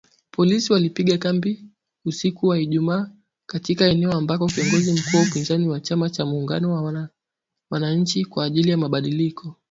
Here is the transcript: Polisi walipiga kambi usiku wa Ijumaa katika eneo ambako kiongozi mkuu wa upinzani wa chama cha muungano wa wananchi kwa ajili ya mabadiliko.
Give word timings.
Polisi 0.31 0.73
walipiga 0.73 1.17
kambi 1.17 1.65
usiku 2.05 2.47
wa 2.47 2.59
Ijumaa 2.59 3.09
katika 3.45 3.85
eneo 3.85 4.11
ambako 4.11 4.47
kiongozi 4.47 4.91
mkuu 4.91 5.17
wa 5.17 5.23
upinzani 5.23 5.67
wa 5.67 5.79
chama 5.79 6.09
cha 6.09 6.25
muungano 6.25 6.73
wa 6.73 7.09
wananchi 7.69 8.25
kwa 8.25 8.45
ajili 8.45 8.69
ya 8.69 8.77
mabadiliko. 8.77 9.55